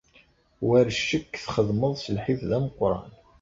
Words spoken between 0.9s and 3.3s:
ccek, txedmeḍ s lḥif d ameqran.